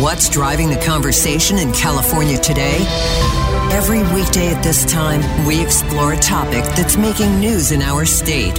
[0.00, 2.84] What's driving the conversation in California today?
[3.70, 8.54] Every weekday at this time, we explore a topic that's making news in our state.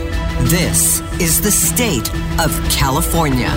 [0.49, 3.49] This is the state of California.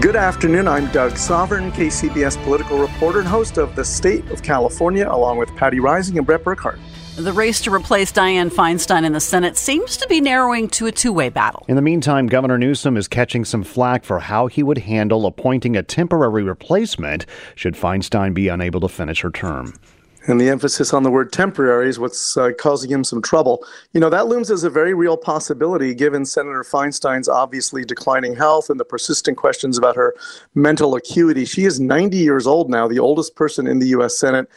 [0.00, 0.68] Good afternoon.
[0.68, 5.54] I'm Doug Sovern, KCBS political reporter and host of The State of California, along with
[5.56, 6.78] Patti Reising and Bret Burkhart.
[7.18, 10.92] The race to replace Dianne Feinstein in the Senate seems to be narrowing to a
[10.92, 11.66] two way battle.
[11.66, 15.74] In the meantime, Governor Newsom is catching some flack for how he would handle appointing
[15.74, 19.74] a temporary replacement should Feinstein be unable to finish her term.
[20.28, 23.66] And the emphasis on the word temporary is what's uh, causing him some trouble.
[23.94, 28.70] You know, that looms as a very real possibility given Senator Feinstein's obviously declining health
[28.70, 30.14] and the persistent questions about her
[30.54, 31.46] mental acuity.
[31.46, 34.16] She is 90 years old now, the oldest person in the U.S.
[34.16, 34.48] Senate.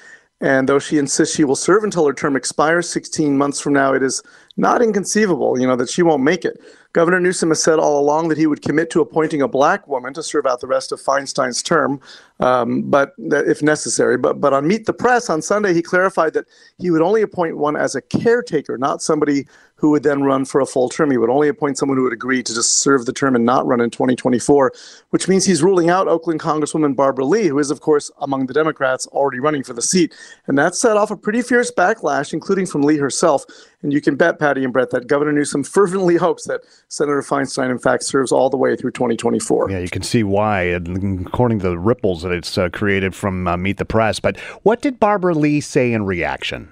[0.42, 3.94] And though she insists she will serve until her term expires 16 months from now,
[3.94, 4.24] it is
[4.58, 6.60] not inconceivable, you know, that she won't make it.
[6.94, 10.14] Governor Newsom has said all along that he would commit to appointing a black woman
[10.14, 12.02] to serve out the rest of Feinstein's term,
[12.40, 14.18] um, but if necessary.
[14.18, 16.48] But but on Meet the Press on Sunday, he clarified that
[16.80, 19.48] he would only appoint one as a caretaker, not somebody
[19.82, 21.10] who would then run for a full term.
[21.10, 23.66] He would only appoint someone who would agree to just serve the term and not
[23.66, 24.72] run in 2024,
[25.10, 28.54] which means he's ruling out Oakland Congresswoman Barbara Lee, who is, of course, among the
[28.54, 30.14] Democrats already running for the seat.
[30.46, 33.44] And that set off a pretty fierce backlash, including from Lee herself.
[33.82, 37.72] And you can bet, Patti and Bret, that Governor Newsom fervently hopes that Senator Feinstein,
[37.72, 39.72] in fact, serves all the way through 2024.
[39.72, 43.58] Yeah, you can see why, according to the ripples that it's uh, created from uh,
[43.58, 44.20] Meet the Press.
[44.20, 46.72] But what did Barbara Lee say in reaction?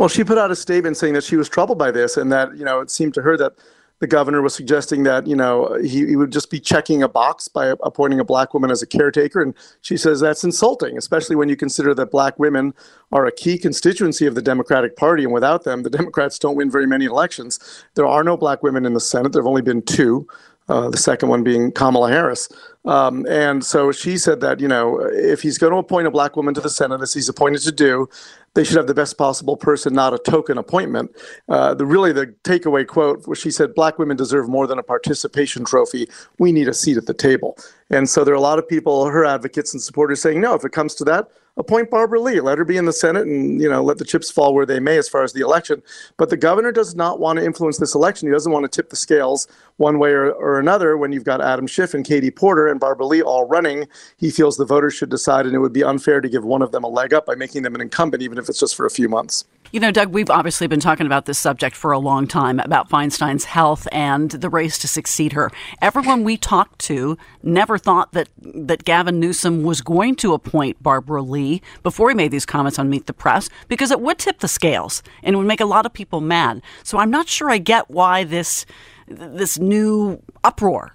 [0.00, 2.56] Well, she put out a statement saying that she was troubled by this and that,
[2.56, 3.52] you know, it seemed to her that
[3.98, 7.48] the governor was suggesting that, you know, he, he would just be checking a box
[7.48, 9.42] by appointing a black woman as a caretaker.
[9.42, 12.72] And she says that's insulting, especially when you consider that black women
[13.12, 15.24] are a key constituency of the Democratic Party.
[15.24, 17.84] And without them, the Democrats don't win very many elections.
[17.94, 19.32] There are no black women in the Senate.
[19.32, 20.26] There have only been two.
[20.70, 22.48] Uh, the second one being Kamala Harris.
[22.84, 26.36] Um, and so she said that, you know, if he's going to appoint a black
[26.36, 28.08] woman to the Senate, as he's appointed to do,
[28.54, 31.10] they should have the best possible person, not a token appointment.
[31.48, 34.82] Uh, the really the takeaway quote where she said, "Black women deserve more than a
[34.82, 36.08] participation trophy.
[36.38, 37.56] We need a seat at the table."
[37.90, 40.64] And so there are a lot of people, her advocates and supporters, saying, "No, if
[40.64, 41.28] it comes to that,
[41.60, 42.40] appoint Barbara Lee.
[42.40, 44.80] Let her be in the Senate, and you know, let the chips fall where they
[44.80, 45.82] may as far as the election."
[46.16, 48.28] But the governor does not want to influence this election.
[48.28, 50.96] He doesn't want to tip the scales one way or, or another.
[50.96, 54.56] When you've got Adam Schiff and Katie Porter and Barbara Lee all running, he feels
[54.56, 56.88] the voters should decide, and it would be unfair to give one of them a
[56.88, 59.44] leg up by making them an incumbent, even if it's just for a few months.
[59.72, 62.88] You know, Doug, we've obviously been talking about this subject for a long time about
[62.88, 65.52] Feinstein's health and the race to succeed her.
[65.80, 71.22] Everyone we talked to never thought that, that Gavin Newsom was going to appoint Barbara
[71.22, 71.49] Lee
[71.82, 75.02] before he made these comments on Meet the Press because it would tip the scales
[75.22, 76.62] and would make a lot of people mad.
[76.82, 78.66] So I'm not sure I get why this
[79.08, 80.94] this new uproar.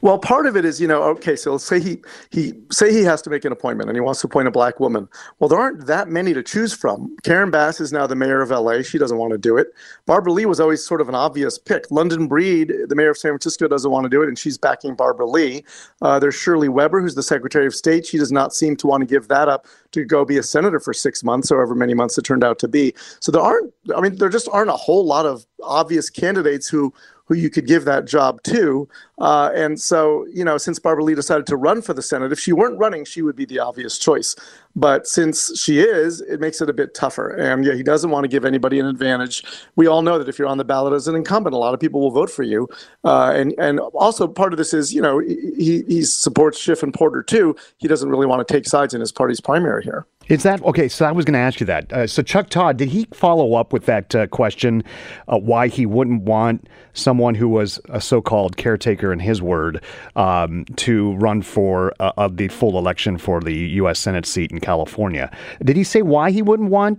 [0.00, 3.22] Well, part of it is, you know, okay, so say he he say he has
[3.22, 5.08] to make an appointment and he wants to appoint a black woman.
[5.38, 7.16] Well, there aren't that many to choose from.
[7.22, 8.82] Karen Bass is now the mayor of LA.
[8.82, 9.68] She doesn't want to do it.
[10.06, 11.90] Barbara Lee was always sort of an obvious pick.
[11.90, 14.94] London Breed, the mayor of San Francisco, doesn't want to do it, and she's backing
[14.94, 15.64] Barbara Lee.
[16.02, 18.06] Uh, there's Shirley Weber, who's the Secretary of State.
[18.06, 20.78] She does not seem to want to give that up to go be a senator
[20.78, 22.94] for six months, however many months it turned out to be.
[23.20, 26.92] So there aren't, I mean, there just aren't a whole lot of obvious candidates who
[27.26, 28.88] who you could give that job to.
[29.18, 32.38] Uh, and so, you know, since Barbara Lee decided to run for the Senate, if
[32.38, 34.36] she weren't running, she would be the obvious choice.
[34.76, 37.30] But since she is, it makes it a bit tougher.
[37.30, 39.42] And yeah, he doesn't want to give anybody an advantage.
[39.74, 41.80] We all know that if you're on the ballot as an incumbent, a lot of
[41.80, 42.68] people will vote for you.
[43.02, 46.92] Uh, and and also part of this is, you know, he he supports Schiff and
[46.92, 47.56] Porter too.
[47.78, 50.06] He doesn't really want to take sides in his party's primary here.
[50.28, 50.88] Is that okay?
[50.88, 51.92] So I was going to ask you that.
[51.92, 54.82] Uh, so Chuck Todd, did he follow up with that uh, question
[55.28, 59.82] uh, why he wouldn't want someone who was a so-called caretaker, in his word,
[60.16, 64.00] um, to run for uh, the full election for the U.S.
[64.00, 65.30] Senate seat in California?
[65.62, 66.98] Did he say why he wouldn't want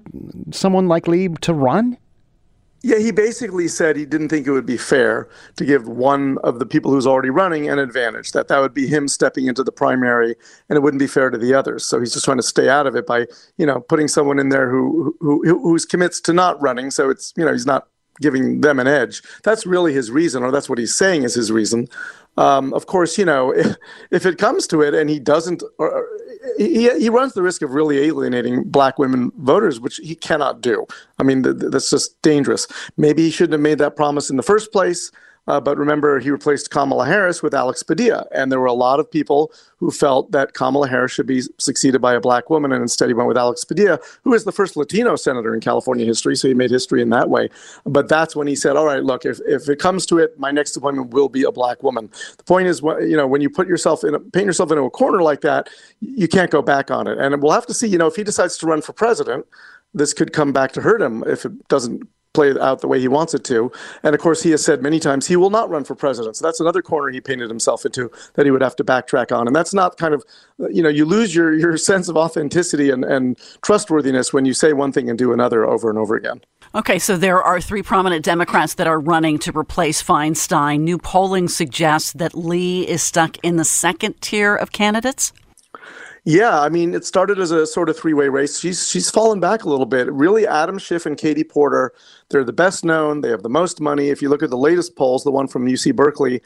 [0.51, 1.97] someone like Lee to run?
[2.83, 5.27] Yeah, he basically said he didn't think it would be fair
[5.57, 8.87] to give one of the people who's already running an advantage, that that would be
[8.87, 10.35] him stepping into the primary
[10.69, 11.85] and it wouldn't be fair to the others.
[11.85, 13.25] So he's just trying to stay out of it by,
[13.57, 16.91] you know, putting someone in there who, who who's commits to not running.
[16.91, 17.87] So it's, you know, he's not
[18.21, 19.21] giving them an edge.
[19.43, 21.87] That's really his reason, or that's what he's saying is his reason.
[22.37, 23.75] Um, of course, you know, if,
[24.11, 26.07] if, it comes to it and he doesn't, or,
[26.57, 30.85] he, he runs the risk of really alienating black women voters, which he cannot do.
[31.19, 32.67] I mean, th- that's just dangerous.
[32.97, 35.11] Maybe he shouldn't have made that promise in the first place.
[35.47, 38.25] Uh, but remember, he replaced Kamala Harris with Alex Padilla.
[38.31, 42.01] And there were a lot of people who felt that Kamala Harris should be succeeded
[42.01, 42.71] by a black woman.
[42.71, 46.05] And instead, he went with Alex Padilla, who is the first Latino senator in California
[46.05, 46.35] history.
[46.35, 47.49] So he made history in that way.
[47.85, 50.51] But that's when he said, all right, look, if, if it comes to it, my
[50.51, 52.09] next appointment will be a black woman.
[52.37, 54.89] The point is, you know, when you put yourself in, a, paint yourself into a
[54.89, 55.69] corner like that,
[56.01, 57.17] you can't go back on it.
[57.17, 59.45] And we'll have to see, you know, if he decides to run for president,
[59.93, 62.99] this could come back to hurt him if it doesn't play it out the way
[62.99, 63.71] he wants it to.
[64.03, 66.35] And of course, he has said many times he will not run for president.
[66.35, 69.47] So that's another corner he painted himself into that he would have to backtrack on.
[69.47, 70.23] And that's not kind of,
[70.69, 74.71] you know, you lose your, your sense of authenticity and, and trustworthiness when you say
[74.71, 76.41] one thing and do another over and over again.
[76.75, 80.81] Okay, so there are three prominent Democrats that are running to replace Feinstein.
[80.81, 85.33] New polling suggests that Lee is stuck in the second tier of candidates.
[86.29, 88.59] Yeah, I mean, it started as a sort of three-way race.
[88.59, 90.11] She's she's fallen back a little bit.
[90.11, 91.93] Really, Adam Schiff and Katie Porter,
[92.27, 93.21] they're the best known.
[93.21, 94.09] They have the most money.
[94.09, 96.41] If you look at the latest polls, the one from UC Berkeley,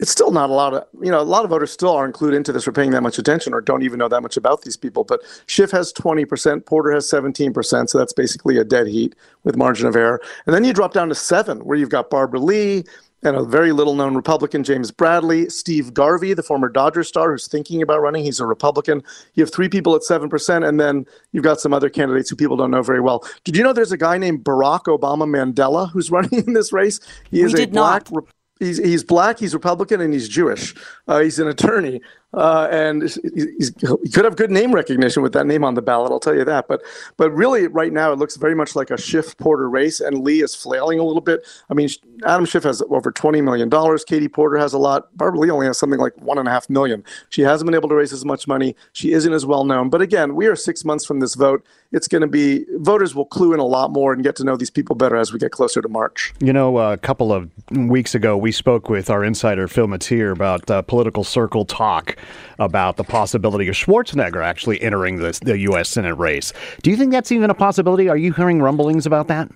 [0.00, 2.36] it's still not a lot of you know a lot of voters still aren't included
[2.36, 4.76] into this or paying that much attention or don't even know that much about these
[4.76, 5.02] people.
[5.02, 9.14] But Schiff has 20%, Porter has 17%, so that's basically a dead heat
[9.44, 10.20] with margin of error.
[10.44, 12.84] And then you drop down to seven, where you've got Barbara Lee,
[13.22, 17.46] and a very little known Republican, James Bradley, Steve Garvey, the former Dodger star who's
[17.46, 18.24] thinking about running.
[18.24, 19.02] He's a Republican.
[19.34, 22.56] You have three people at 7%, and then you've got some other candidates who people
[22.56, 23.24] don't know very well.
[23.44, 27.00] Did you know there's a guy named Barack Obama Mandela who's running in this race?
[27.30, 28.08] He is a black.
[28.58, 30.72] He's, he's black, he's Republican, and he's Jewish.
[31.08, 32.00] Uh, he's an attorney.
[32.34, 36.10] Uh, and he could have good name recognition with that name on the ballot.
[36.12, 36.66] I'll tell you that.
[36.66, 36.82] But
[37.16, 40.42] but really, right now, it looks very much like a Schiff Porter race, and Lee
[40.42, 41.46] is flailing a little bit.
[41.68, 41.90] I mean,
[42.24, 44.04] Adam Schiff has over twenty million dollars.
[44.04, 45.14] Katie Porter has a lot.
[45.16, 47.04] Barbara Lee only has something like one and a half million.
[47.28, 48.74] She hasn't been able to raise as much money.
[48.92, 49.90] She isn't as well known.
[49.90, 51.66] But again, we are six months from this vote.
[51.92, 54.56] It's going to be voters will clue in a lot more and get to know
[54.56, 56.32] these people better as we get closer to March.
[56.40, 60.70] You know, a couple of weeks ago, we spoke with our insider Phil Matier about
[60.70, 62.16] uh, political circle talk
[62.58, 65.88] about the possibility of Schwarzenegger actually entering this, the U.S.
[65.88, 66.52] Senate race.
[66.82, 68.08] Do you think that's even a possibility?
[68.08, 69.50] Are you hearing rumblings about that?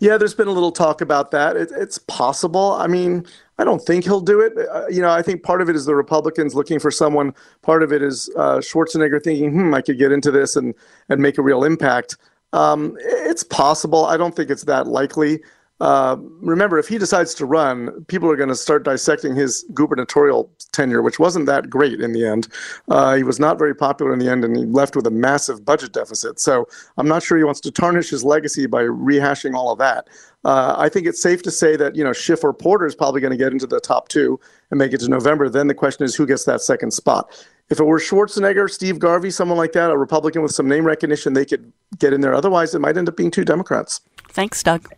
[0.00, 1.56] Yeah, there's been a little talk about that.
[1.56, 2.72] It, it's possible.
[2.72, 3.26] I mean,
[3.58, 4.52] I don't think he'll do it.
[4.56, 7.34] Uh, you know, I think part of it is the Republicans looking for someone.
[7.62, 10.74] Part of it is uh, Schwarzenegger thinking, "Hmm, I could get into this and
[11.08, 12.16] and make a real impact."
[12.52, 14.06] Um, it's possible.
[14.06, 15.40] I don't think it's that likely.
[15.80, 20.50] Uh, remember, if he decides to run, people are going to start dissecting his gubernatorial
[20.72, 22.48] tenure, which wasn't that great in the end.
[22.88, 25.64] Uh, he was not very popular in the end, and he left with a massive
[25.64, 26.40] budget deficit.
[26.40, 26.66] So
[26.96, 30.08] I'm not sure he wants to tarnish his legacy by rehashing all of that.
[30.44, 33.20] Uh, I think it's safe to say that you know Schiff or Porter is probably
[33.20, 34.38] going to get into the top two
[34.70, 35.48] and make it to November.
[35.48, 37.30] Then the question is who gets that second spot.
[37.70, 41.34] If it were Schwarzenegger, Steve Garvey, someone like that, a Republican with some name recognition,
[41.34, 42.34] they could get in there.
[42.34, 44.00] Otherwise, it might end up being two Democrats.
[44.30, 44.88] Thanks, Doug.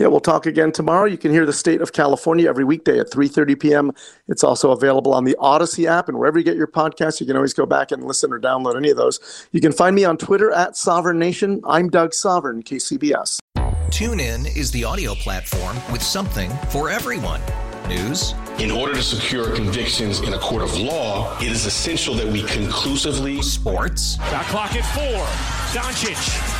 [0.00, 1.04] Yeah, we'll talk again tomorrow.
[1.04, 3.92] You can hear the state of California every weekday at 3:30 p.m.
[4.28, 7.20] It's also available on the Audacy app and wherever you get your podcasts.
[7.20, 9.20] You can always go back and listen or download any of those.
[9.52, 11.60] You can find me on Twitter at Sovern Nation.
[11.66, 13.40] I'm Doug Sovern, KCBS.
[13.90, 17.42] TuneIn is the audio platform with something for everyone.
[17.86, 18.34] News.
[18.58, 22.42] In order to secure convictions in a court of law, it is essential that we
[22.44, 23.42] conclusively.
[23.42, 24.16] Sports.
[24.16, 25.26] Got clock at four.
[25.78, 26.59] Doncic.